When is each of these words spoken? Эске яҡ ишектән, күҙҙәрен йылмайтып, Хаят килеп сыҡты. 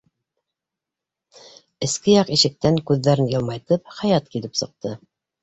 Эске 1.87 2.15
яҡ 2.15 2.31
ишектән, 2.37 2.81
күҙҙәрен 2.89 3.31
йылмайтып, 3.35 3.95
Хаят 4.01 4.35
килеп 4.35 4.61
сыҡты. 4.65 4.97